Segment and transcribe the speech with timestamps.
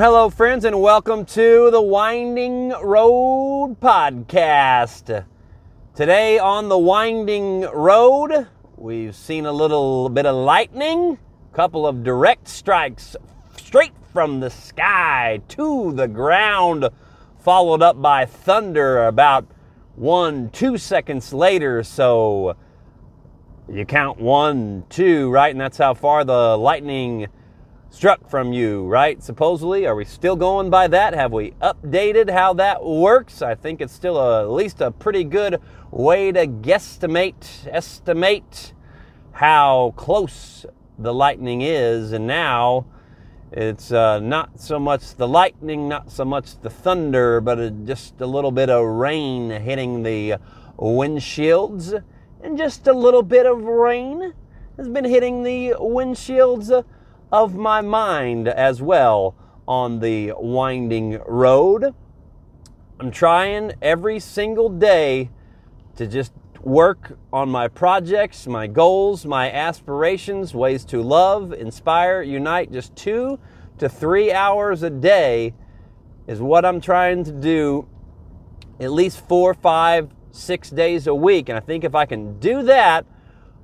[0.00, 5.26] Hello, friends, and welcome to the Winding Road Podcast.
[5.94, 8.46] Today on the Winding Road,
[8.78, 11.18] we've seen a little bit of lightning,
[11.52, 13.14] a couple of direct strikes
[13.58, 16.88] straight from the sky to the ground,
[17.38, 19.46] followed up by thunder about
[19.96, 21.82] one, two seconds later.
[21.82, 22.56] So
[23.70, 25.50] you count one, two, right?
[25.50, 27.26] And that's how far the lightning
[27.90, 29.22] struck from you, right?
[29.22, 31.12] Supposedly, are we still going by that?
[31.12, 33.42] Have we updated how that works?
[33.42, 38.72] I think it's still a, at least a pretty good way to guesstimate, estimate
[39.32, 40.64] how close
[40.98, 42.12] the lightning is.
[42.12, 42.86] And now
[43.50, 48.26] it's uh, not so much the lightning, not so much the thunder, but just a
[48.26, 50.36] little bit of rain hitting the
[50.78, 52.02] windshields.
[52.42, 54.32] And just a little bit of rain
[54.76, 56.84] has been hitting the windshields
[57.32, 59.34] of my mind as well
[59.66, 61.94] on the winding road.
[62.98, 65.30] I'm trying every single day
[65.96, 72.72] to just work on my projects, my goals, my aspirations, ways to love, inspire, unite.
[72.72, 73.38] Just two
[73.78, 75.54] to three hours a day
[76.26, 77.88] is what I'm trying to do
[78.78, 81.48] at least four, five, six days a week.
[81.48, 83.06] And I think if I can do that,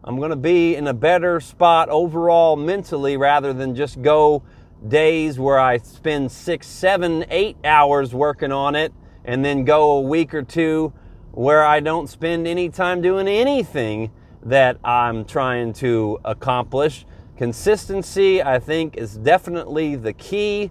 [0.09, 4.45] I'm going to be in a better spot overall mentally rather than just go
[4.87, 8.93] days where I spend six, seven, eight hours working on it
[9.25, 10.93] and then go a week or two
[11.33, 14.13] where I don't spend any time doing anything
[14.45, 17.05] that I'm trying to accomplish.
[17.37, 20.71] Consistency, I think, is definitely the key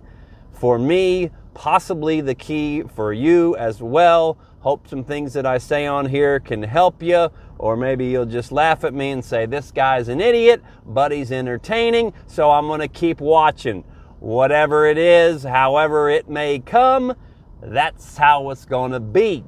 [0.54, 4.38] for me, possibly the key for you as well.
[4.66, 8.52] Hope some things that I say on here can help you or maybe you'll just
[8.52, 12.80] laugh at me and say, This guy's an idiot, but he's entertaining, so I'm going
[12.80, 13.84] to keep watching.
[14.20, 17.14] Whatever it is, however it may come,
[17.62, 19.44] that's how it's going to be.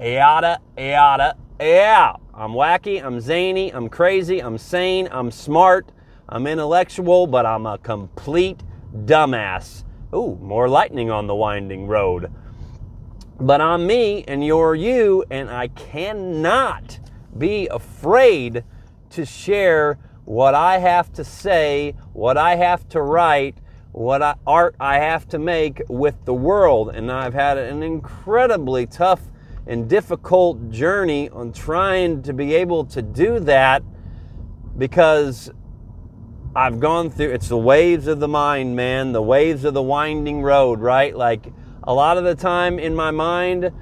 [0.00, 2.14] Yada, yada, yeah.
[2.32, 5.92] I'm wacky, I'm zany, I'm crazy, I'm sane, I'm smart,
[6.26, 8.62] I'm intellectual, but I'm a complete
[9.04, 9.84] dumbass.
[10.14, 12.32] Ooh, more lightning on the winding road.
[13.40, 16.98] But I'm me and you're you, and I cannot
[17.36, 18.64] be afraid
[19.10, 23.58] to share what I have to say, what I have to write,
[23.92, 26.90] what I, art I have to make with the world.
[26.94, 29.22] And I've had an incredibly tough
[29.68, 33.82] and difficult journey on trying to be able to do that
[34.76, 35.50] because
[36.56, 40.42] I've gone through it's the waves of the mind, man, the waves of the winding
[40.42, 41.16] road, right?
[41.16, 41.52] Like
[41.88, 43.72] a lot of the time in my mind,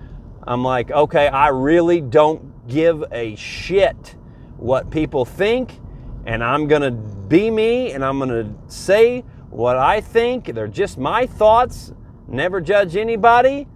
[0.46, 4.14] I'm like, okay, I really don't give a shit
[4.58, 5.80] what people think,
[6.24, 10.54] and I'm to be me and I'm to say what I think.
[10.54, 11.92] They're just my thoughts.
[12.28, 13.66] Never judge anybody.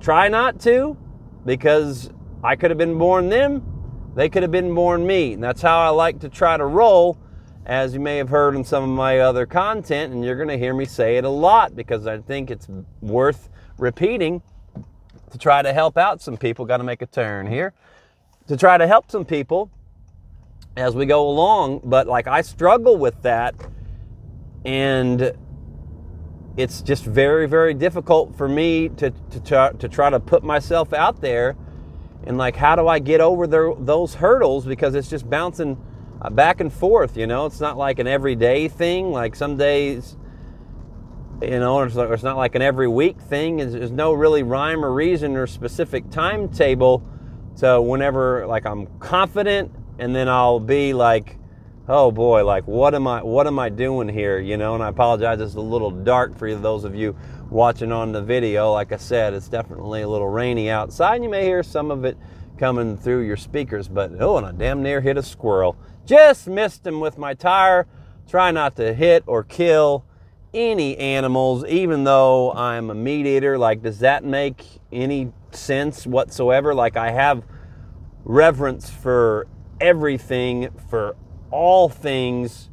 [0.00, 0.96] Try not to
[1.44, 2.10] because
[2.42, 3.62] I could have been born them.
[4.14, 5.34] They could have been born me.
[5.34, 7.18] And that's how I like to try to roll,
[7.66, 10.12] as you may have heard in some of my other content.
[10.12, 12.68] And you're going to hear me say it a lot because I think it's
[13.00, 13.48] worth
[13.78, 14.42] repeating
[15.30, 16.64] to try to help out some people.
[16.64, 17.72] Got to make a turn here
[18.46, 19.70] to try to help some people
[20.76, 21.80] as we go along.
[21.84, 23.54] But like I struggle with that,
[24.64, 25.32] and
[26.56, 30.92] it's just very, very difficult for me to to try, to try to put myself
[30.92, 31.56] out there.
[32.26, 34.64] And like, how do I get over those hurdles?
[34.64, 35.76] Because it's just bouncing
[36.24, 37.16] uh, back and forth.
[37.16, 39.12] You know, it's not like an everyday thing.
[39.12, 40.16] Like some days,
[41.42, 43.58] you know, it's, it's not like an every week thing.
[43.58, 47.06] There's no really rhyme or reason or specific timetable
[47.54, 51.38] so whenever like I'm confident and then I'll be like,
[51.86, 54.40] oh boy, like what am I what am I doing here?
[54.40, 57.16] You know, and I apologize, it's a little dark for those of you
[57.50, 58.72] watching on the video.
[58.72, 61.22] Like I said, it's definitely a little rainy outside.
[61.22, 62.18] You may hear some of it
[62.58, 65.76] coming through your speakers, but oh, and I damn near hit a squirrel.
[66.06, 67.86] Just missed him with my tire.
[68.28, 70.04] Try not to hit or kill
[70.52, 73.58] any animals, even though I'm a meat eater.
[73.58, 76.74] Like, does that make any sense whatsoever.
[76.74, 77.44] Like I have
[78.24, 79.46] reverence for
[79.80, 81.16] everything, for
[81.50, 82.70] all things,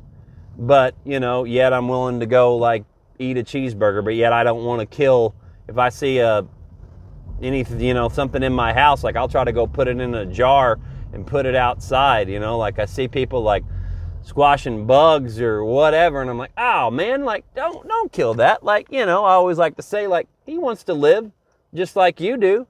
[0.57, 2.85] but you know, yet I'm willing to go like
[3.19, 5.35] eat a cheeseburger, but yet I don't want to kill
[5.67, 6.45] if I see a
[7.41, 10.13] anything, you know, something in my house, like I'll try to go put it in
[10.13, 10.79] a jar
[11.13, 13.63] and put it outside, you know, like I see people like
[14.23, 18.87] squashing bugs or whatever and I'm like, "Oh, man, like don't don't kill that." Like,
[18.91, 21.31] you know, I always like to say like he wants to live
[21.73, 22.67] just like you do.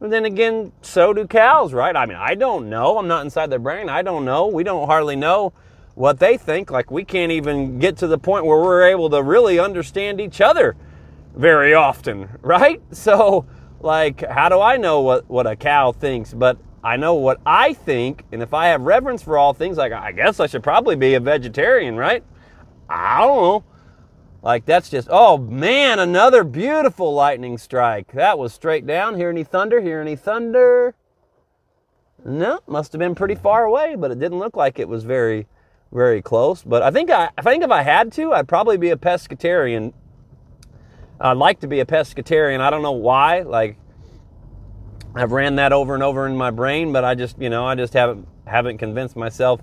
[0.00, 1.94] And then again, so do cows, right?
[1.94, 2.96] I mean, I don't know.
[2.96, 3.90] I'm not inside their brain.
[3.90, 4.46] I don't know.
[4.46, 5.52] We don't hardly know
[5.94, 6.70] what they think.
[6.70, 10.40] Like, we can't even get to the point where we're able to really understand each
[10.40, 10.74] other
[11.36, 12.80] very often, right?
[12.92, 13.44] So,
[13.80, 16.32] like, how do I know what, what a cow thinks?
[16.32, 19.92] But I know what I think, and if I have reverence for all things, like,
[19.92, 22.24] I guess I should probably be a vegetarian, right?
[22.88, 23.64] I don't know.
[24.42, 28.12] Like, that's just, oh man, another beautiful lightning strike.
[28.12, 29.16] That was straight down.
[29.16, 29.82] Hear any thunder?
[29.82, 30.94] Hear any thunder?
[32.24, 35.46] No, must have been pretty far away, but it didn't look like it was very,
[35.92, 36.62] very close.
[36.62, 39.92] But I think I, I think if I had to, I'd probably be a pescatarian.
[41.20, 42.60] I'd like to be a pescatarian.
[42.60, 43.40] I don't know why.
[43.40, 43.76] Like,
[45.14, 47.74] I've ran that over and over in my brain, but I just, you know, I
[47.74, 49.60] just haven't haven't convinced myself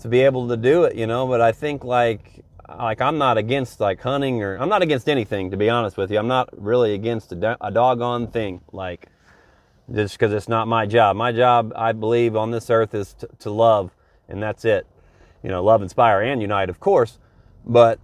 [0.00, 1.26] to be able to do it, you know.
[1.26, 5.50] But I think like like I'm not against like hunting or I'm not against anything
[5.52, 6.18] to be honest with you.
[6.18, 9.06] I'm not really against a, a doggone thing like
[9.92, 11.16] just because it's not my job.
[11.16, 13.90] My job, I believe, on this earth is to love,
[14.28, 14.86] and that's it.
[15.42, 17.18] You know, love, inspire, and unite, of course.
[17.64, 17.98] But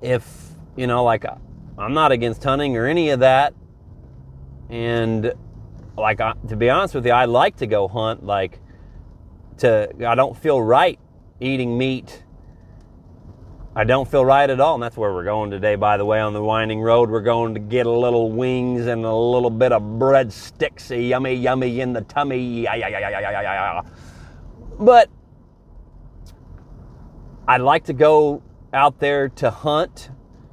[0.00, 1.24] if you know, like
[1.78, 3.54] I'm not against hunting or any of that,
[4.68, 5.32] and
[5.96, 8.24] like to be honest with you, I like to go hunt.
[8.24, 8.60] Like
[9.58, 10.98] to, I don't feel right
[11.40, 12.22] eating meat
[13.78, 14.72] I don't feel right at all.
[14.72, 17.10] And that's where we're going today, by the way, on the winding road.
[17.10, 21.80] We're going to get a little wings and a little bit of breadsticks, yummy, yummy
[21.80, 22.66] in the tummy.
[24.78, 25.10] But
[27.46, 28.42] I'd like to go
[28.72, 30.08] out there to hunt,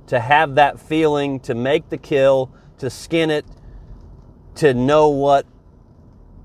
[0.07, 3.45] to have that feeling, to make the kill, to skin it,
[4.55, 5.45] to know what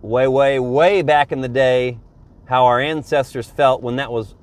[0.02, 1.98] way, way, way back in the day,
[2.46, 4.34] how our ancestors felt when that was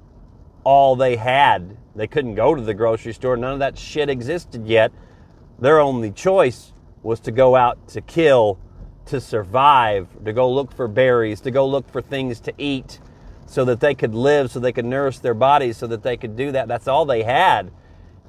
[0.63, 3.37] all they had they couldn't go to the grocery store.
[3.37, 4.91] None of that shit existed yet.
[5.59, 8.59] Their only choice was to go out to kill,
[9.05, 12.99] to survive, to go look for berries, to go look for things to eat
[13.45, 16.35] so that they could live, so they could nourish their bodies, so that they could
[16.35, 16.67] do that.
[16.67, 17.71] That's all they had.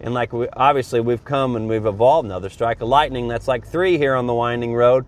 [0.00, 2.26] And like we, obviously we've come and we've evolved.
[2.26, 3.26] Another strike of lightning.
[3.26, 5.06] That's like three here on the winding road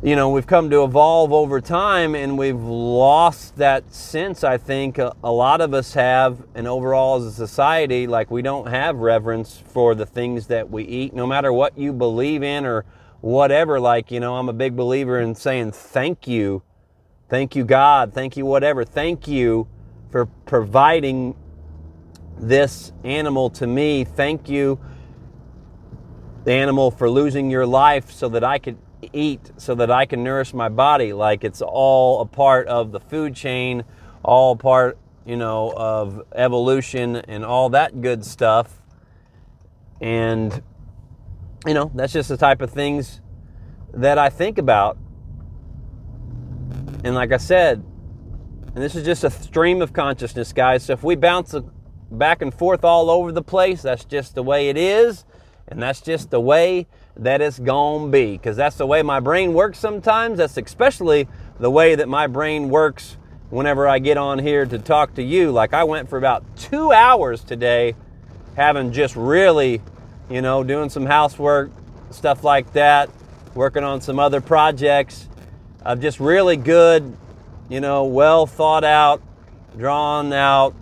[0.00, 4.98] you know, we've come to evolve over time and we've lost that sense, I think.
[4.98, 8.98] A, a, lot of us have, and overall as a society, like we don't have
[8.98, 12.84] reverence for the things that we eat, no matter what you believe in or
[13.22, 13.80] whatever.
[13.80, 16.62] Like, you know, I'm a big believer in saying thank you.
[17.28, 18.14] Thank you, God.
[18.14, 18.84] Thank you, whatever.
[18.84, 19.66] Thank you
[20.12, 21.34] for providing
[22.38, 24.04] this animal to me.
[24.04, 24.78] Thank you,
[26.44, 28.78] the animal, for losing your life so that I could
[29.12, 31.12] eat so that I can nourish my body.
[31.12, 33.84] Like it's all a part of the food chain,
[34.22, 38.80] all part, you know, of evolution and all that good stuff.
[40.00, 40.62] And,
[41.66, 43.20] you know, that's just the type of things
[43.92, 44.96] that I think about.
[47.04, 47.84] And like I said,
[48.74, 50.84] and this is just a stream of consciousness, guys.
[50.84, 51.54] So if we bounce
[52.10, 55.24] back and forth all over the place, that's just the way it is.
[55.66, 56.86] And that's just the way
[57.18, 60.38] that it's gonna be because that's the way my brain works sometimes.
[60.38, 61.28] That's especially
[61.58, 63.16] the way that my brain works
[63.50, 65.50] whenever I get on here to talk to you.
[65.50, 67.94] Like I went for about two hours today,
[68.56, 69.82] having just really,
[70.30, 71.70] you know, doing some housework,
[72.10, 73.10] stuff like that,
[73.54, 75.28] working on some other projects
[75.84, 77.16] of just really good,
[77.68, 79.22] you know, well thought out,
[79.76, 80.74] drawn out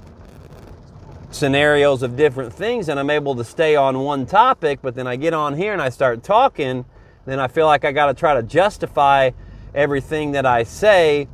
[1.36, 5.16] scenarios of different things and I'm able to stay on one topic, but then I
[5.16, 6.84] get on here and I start talking,
[7.26, 9.30] then I feel like I got to try to justify
[9.74, 11.28] everything that I say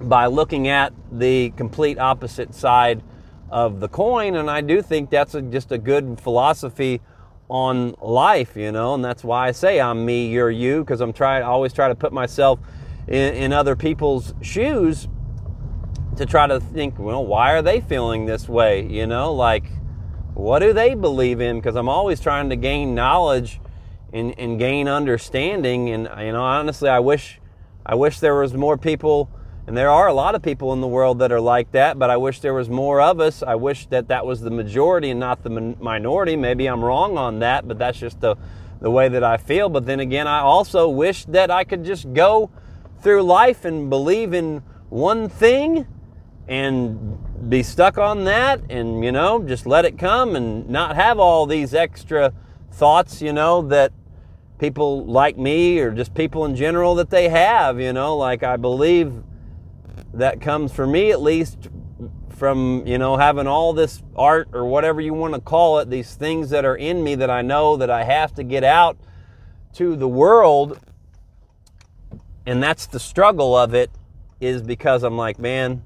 [0.00, 3.02] by looking at the complete opposite side
[3.50, 4.36] of the coin.
[4.36, 7.00] And I do think that's a, just a good philosophy
[7.48, 11.12] on life, you know, and that's why I say I'm me, you're you, because I'm
[11.12, 12.60] trying, always try to put myself
[13.08, 15.08] in, in other people's shoes
[16.20, 18.86] to try to think, well, why are they feeling this way?
[18.86, 19.64] You know, like,
[20.34, 21.58] what do they believe in?
[21.58, 23.58] Because I'm always trying to gain knowledge
[24.12, 25.88] and, and gain understanding.
[25.88, 27.40] And, you know, honestly, I wish,
[27.86, 29.30] I wish there was more people,
[29.66, 32.10] and there are a lot of people in the world that are like that, but
[32.10, 33.42] I wish there was more of us.
[33.42, 36.36] I wish that that was the majority and not the minority.
[36.36, 38.36] Maybe I'm wrong on that, but that's just the,
[38.82, 39.70] the way that I feel.
[39.70, 42.50] But then again, I also wish that I could just go
[43.00, 45.86] through life and believe in one thing
[46.50, 51.20] and be stuck on that and, you know, just let it come and not have
[51.20, 52.32] all these extra
[52.72, 53.92] thoughts, you know, that
[54.58, 58.56] people like me or just people in general that they have, you know, like I
[58.56, 59.22] believe
[60.12, 61.68] that comes for me at least
[62.30, 66.16] from, you know, having all this art or whatever you want to call it, these
[66.16, 68.98] things that are in me that I know that I have to get out
[69.74, 70.80] to the world.
[72.44, 73.92] And that's the struggle of it
[74.40, 75.84] is because I'm like, man,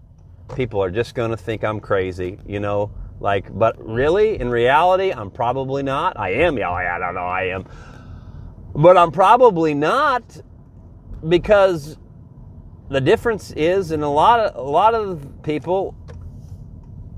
[0.55, 2.39] people are just going to think I'm crazy.
[2.47, 6.19] You know, Like, but really, in reality, I'm probably not.
[6.19, 6.59] I am.
[6.59, 7.21] Yeah, I don't know.
[7.21, 7.67] I am.
[8.75, 10.23] But I'm probably not
[11.27, 11.97] because
[12.91, 15.97] the difference is, in a lot of a lot of people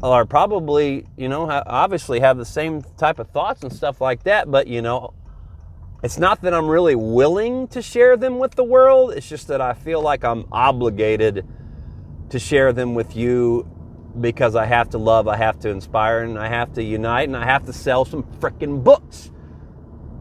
[0.03, 4.51] are probably, you know, obviously have the same type of thoughts and stuff like that.
[4.51, 5.15] But you know,
[6.03, 9.13] it's not that I'm really willing to share them with the world.
[9.13, 11.47] It's just that I feel like I'm obligated
[12.31, 13.69] to share them with you
[14.21, 17.37] because I have to love, I have to inspire, and I have to unite, and
[17.37, 19.31] I have to sell some freaking books.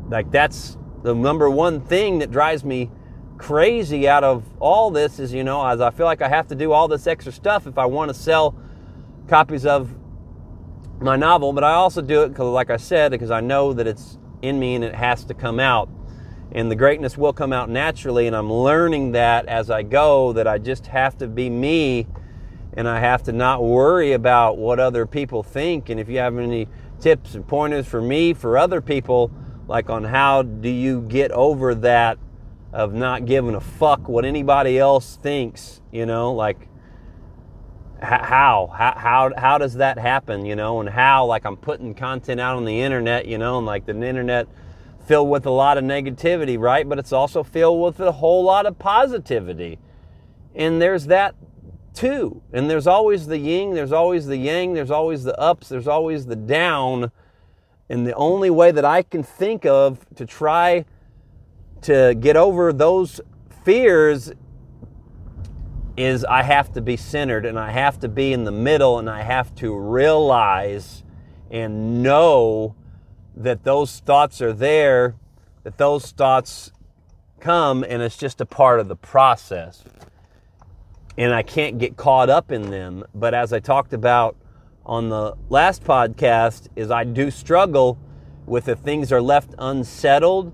[0.10, 2.92] Like that's the number one thing that drives me
[3.38, 6.56] crazy out of all this is, you know, as I feel like I have to
[6.56, 8.56] do all this extra stuff if I want to sell
[9.28, 9.94] copies of
[11.00, 13.88] my novel, but I also do it because, like I said, because I know that
[13.88, 15.90] it's in me and it has to come out.
[16.52, 20.48] And the greatness will come out naturally, and I'm learning that as I go, that
[20.48, 22.08] I just have to be me
[22.76, 25.90] and I have to not worry about what other people think.
[25.90, 26.68] And if you have any
[27.00, 29.32] tips and pointers for me, for other people,
[29.68, 32.18] like on how do you get over that
[32.74, 36.68] of not giving a fuck what anybody else thinks, you know, like
[38.02, 42.42] how how how how does that happen, you know, and how like I'm putting content
[42.42, 44.48] out on the internet, you know, and like the internet
[45.08, 46.88] filled with a lot of negativity, right?
[46.88, 49.80] But it's also filled with a whole lot of positivity.
[50.54, 51.36] And there's that
[51.94, 52.42] too.
[52.54, 56.26] And there's always the yin, there's always the yang, there's always the ups, there's always
[56.26, 57.12] the down.
[57.90, 60.86] And the only way that I can think of to try
[61.82, 63.22] to get over those
[63.64, 64.32] fears
[65.98, 69.10] is I have to be centered and I have to be in the middle and
[69.10, 71.04] I have to realize
[71.50, 72.76] and know
[73.36, 75.16] that those thoughts are there,
[75.64, 76.72] that those thoughts
[77.40, 79.84] come and it's just a part of the process.
[81.18, 83.04] And I can't get caught up in them.
[83.14, 84.36] But as I talked about
[84.86, 87.98] on the last podcast, is I do struggle
[88.46, 90.54] with if things are left unsettled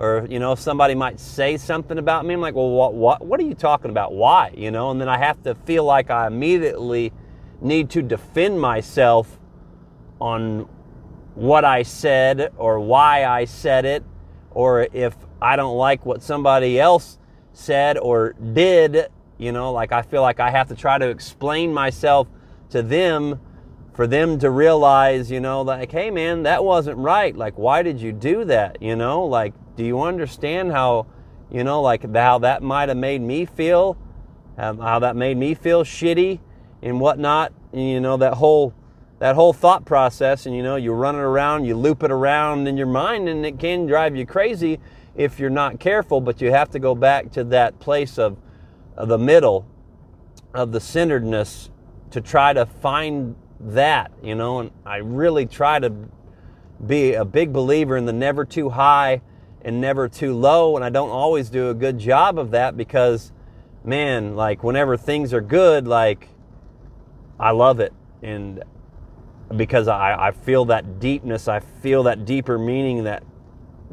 [0.00, 3.24] or you know if somebody might say something about me i'm like well what what
[3.24, 6.10] what are you talking about why you know and then i have to feel like
[6.10, 7.12] i immediately
[7.60, 9.38] need to defend myself
[10.20, 10.68] on
[11.40, 14.04] what i said or why i said it
[14.50, 17.18] or if i don't like what somebody else
[17.52, 21.72] said or did you know like i feel like i have to try to explain
[21.72, 22.28] myself
[22.68, 23.40] to them
[23.94, 27.36] for them to realize you know like hey man that wasn't right.
[27.36, 28.80] Like why did you do that?
[28.80, 31.06] You know like do you understand how,
[31.50, 33.96] you know, like how that might have made me feel,
[34.58, 36.38] um, how that made me feel shitty
[36.82, 37.54] and whatnot?
[37.72, 38.74] And, you know, that whole
[39.20, 42.66] that whole thought process, and you know, you run it around, you loop it around
[42.66, 44.80] in your mind, and it can drive you crazy
[45.14, 46.22] if you're not careful.
[46.22, 48.38] But you have to go back to that place of,
[48.96, 49.66] of the middle,
[50.54, 51.70] of the centeredness,
[52.12, 54.60] to try to find that, you know.
[54.60, 55.92] And I really try to
[56.86, 59.20] be a big believer in the never too high
[59.60, 60.76] and never too low.
[60.76, 63.32] And I don't always do a good job of that because,
[63.84, 66.28] man, like whenever things are good, like
[67.38, 67.92] I love it.
[68.22, 68.64] And
[69.56, 73.24] because I, I feel that deepness, I feel that deeper meaning, that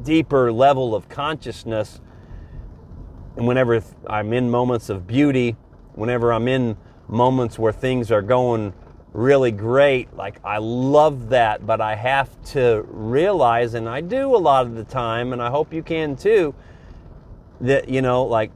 [0.03, 1.99] deeper level of consciousness.
[3.35, 5.55] And whenever I'm in moments of beauty,
[5.93, 8.73] whenever I'm in moments where things are going
[9.13, 10.13] really great.
[10.15, 14.75] Like I love that, but I have to realize, and I do a lot of
[14.75, 16.53] the time, and I hope you can too,
[17.61, 18.51] that you know, like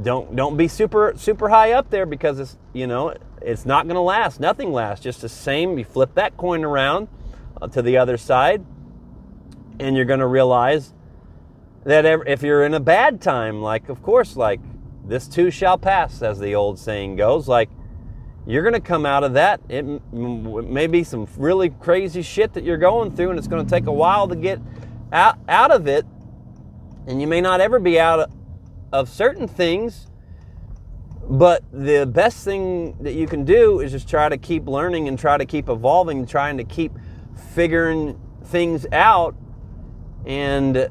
[0.00, 3.96] don't don't be super super high up there because it's you know it's not going
[3.96, 4.40] to last.
[4.40, 5.02] Nothing lasts.
[5.02, 5.78] Just the same.
[5.78, 7.08] You flip that coin around
[7.60, 8.64] uh, to the other side,
[9.78, 10.94] and you're going to realize
[11.84, 14.60] that if you're in a bad time, like of course, like
[15.04, 17.68] this too shall pass, as the old saying goes, like
[18.46, 19.60] you're going to come out of that.
[19.68, 23.70] It may be some really crazy shit that you're going through, and it's going to
[23.70, 24.60] take a while to get
[25.12, 26.06] out, out of it.
[27.06, 28.30] And you may not ever be out
[28.92, 30.06] of certain things.
[31.28, 35.18] But the best thing that you can do is just try to keep learning and
[35.18, 36.92] try to keep evolving trying to keep
[37.54, 39.34] figuring things out.
[40.26, 40.88] And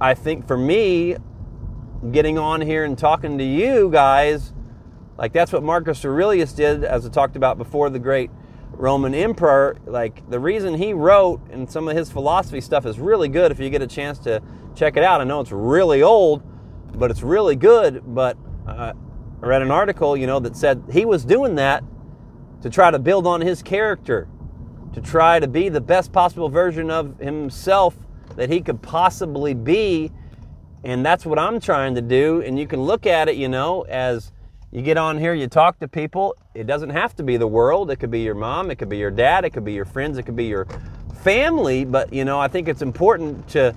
[0.00, 1.16] I think for me,
[2.10, 4.52] getting on here and talking to you guys
[5.16, 8.30] like that's what Marcus Aurelius did, as I talked about before, the great
[8.72, 9.76] Roman emperor.
[9.86, 13.60] Like the reason he wrote and some of his philosophy stuff is really good if
[13.60, 14.42] you get a chance to
[14.74, 15.20] check it out.
[15.20, 16.42] I know it's really old,
[16.94, 18.02] but it's really good.
[18.06, 18.36] But
[18.66, 18.92] uh,
[19.42, 21.84] I read an article, you know, that said he was doing that
[22.62, 24.28] to try to build on his character,
[24.94, 27.96] to try to be the best possible version of himself
[28.36, 30.10] that he could possibly be.
[30.82, 32.42] And that's what I'm trying to do.
[32.42, 34.32] And you can look at it, you know, as
[34.70, 36.36] you get on here, you talk to people.
[36.54, 37.90] It doesn't have to be the world.
[37.90, 40.18] It could be your mom, it could be your dad, it could be your friends,
[40.18, 40.66] it could be your
[41.22, 41.84] family.
[41.84, 43.74] But, you know, I think it's important to,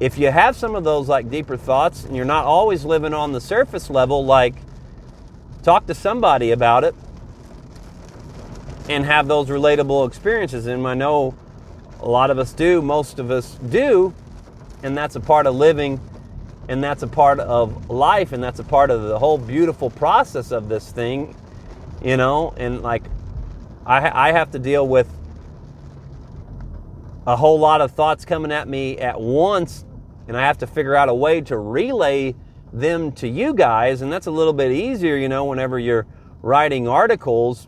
[0.00, 3.32] if you have some of those like deeper thoughts and you're not always living on
[3.32, 4.54] the surface level, like
[5.62, 6.94] talk to somebody about it
[8.88, 10.66] and have those relatable experiences.
[10.66, 11.34] And I know
[12.00, 14.14] a lot of us do, most of us do,
[14.82, 16.00] and that's a part of living
[16.68, 20.52] and that's a part of life and that's a part of the whole beautiful process
[20.52, 21.34] of this thing
[22.02, 23.02] you know and like
[23.86, 25.08] i, I have to deal with
[27.26, 29.84] a whole lot of thoughts coming at me at once
[30.28, 32.34] and i have to figure out a way to relay
[32.72, 36.06] them to you guys and that's a little bit easier you know whenever you're
[36.42, 37.66] writing articles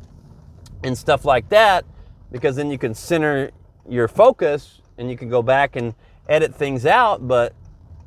[0.84, 1.84] and stuff like that
[2.30, 3.50] because then you can center
[3.88, 5.94] your focus and you can go back and
[6.28, 7.54] edit things out but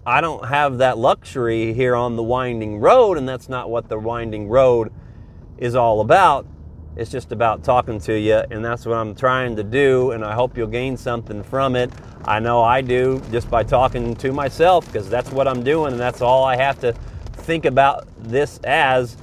[0.05, 3.97] I don't have that luxury here on the winding road, and that's not what the
[3.97, 4.91] winding road
[5.57, 6.45] is all about.
[6.95, 10.33] It's just about talking to you, and that's what I'm trying to do, and I
[10.33, 11.91] hope you'll gain something from it.
[12.25, 15.99] I know I do just by talking to myself, because that's what I'm doing, and
[15.99, 16.93] that's all I have to
[17.33, 19.17] think about this as,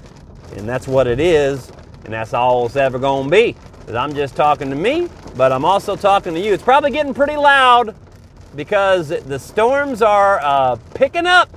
[0.57, 1.71] and that's what it is,
[2.05, 3.57] and that's all it's ever going to be.
[3.95, 6.53] I'm just talking to me, but I'm also talking to you.
[6.53, 7.95] It's probably getting pretty loud
[8.57, 11.49] because the storms are uh, picking up.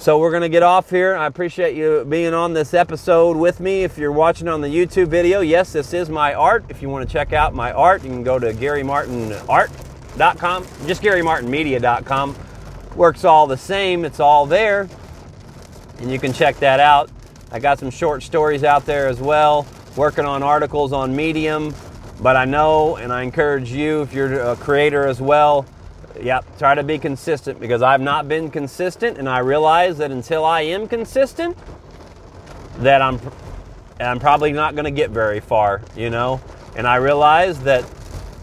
[0.00, 1.14] So we're going to get off here.
[1.14, 3.84] I appreciate you being on this episode with me.
[3.84, 6.64] If you're watching on the YouTube video, yes, this is my art.
[6.70, 12.34] If you want to check out my art, you can go to GaryMartinArt.com, just GaryMartinMedia.com.
[12.96, 14.88] Works all the same, it's all there.
[15.98, 17.10] And you can check that out.
[17.52, 19.66] I got some short stories out there as well,
[19.96, 21.74] working on articles on Medium,
[22.22, 25.66] but I know and I encourage you, if you're a creator as well,
[26.20, 30.44] yep, try to be consistent because I've not been consistent and I realize that until
[30.44, 31.56] I am consistent,
[32.78, 33.20] that I'm
[34.00, 36.40] I'm probably not going to get very far, you know.
[36.74, 37.84] And I realize that,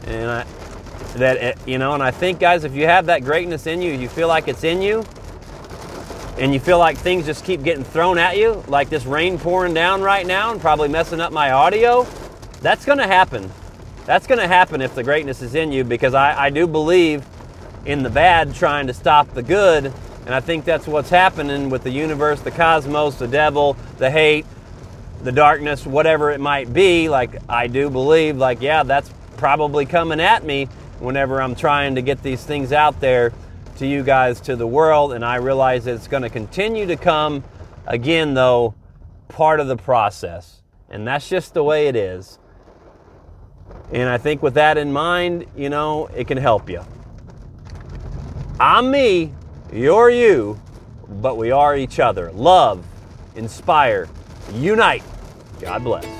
[0.05, 0.45] and I,
[1.15, 3.91] that it, you know, and I think, guys, if you have that greatness in you,
[3.91, 5.03] you feel like it's in you,
[6.37, 9.73] and you feel like things just keep getting thrown at you, like this rain pouring
[9.73, 12.05] down right now, and probably messing up my audio,
[12.61, 13.51] that's going to happen.
[14.05, 17.25] That's going to happen if the greatness is in you because I, I do believe
[17.87, 19.91] in the bad trying to stop the good.
[20.25, 24.45] And I think that's what's happening with the universe, the cosmos, the devil, the hate,
[25.23, 27.07] the darkness, whatever it might be.
[27.07, 30.65] Like, I do believe, like, yeah, that's probably coming at me
[30.99, 33.31] whenever I'm trying to get these things out there
[33.77, 35.13] to you guys, to the world.
[35.13, 37.43] And I realize it's going to continue to come
[37.85, 38.75] again, though,
[39.29, 40.61] part of the process.
[40.89, 42.37] And that's just the way it is.
[43.93, 46.83] And I think with that in mind, you know, it can help you.
[48.59, 49.31] I'm me,
[49.71, 50.59] you're you,
[51.07, 52.31] but we are each other.
[52.31, 52.83] Love,
[53.35, 54.09] inspire,
[54.51, 55.03] unite.
[55.61, 56.16] God bless.